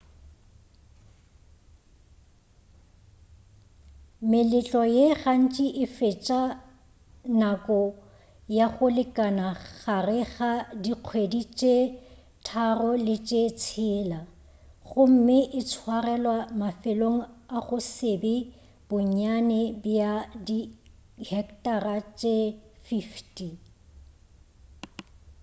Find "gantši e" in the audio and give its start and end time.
5.21-5.85